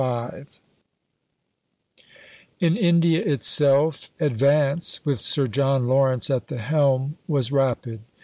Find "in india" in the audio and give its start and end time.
2.59-3.23